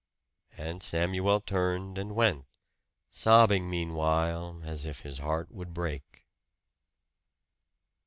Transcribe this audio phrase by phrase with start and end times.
[0.57, 2.45] And Samuel turned and went,
[3.11, 6.25] sobbing meanwhile as if his heart would break.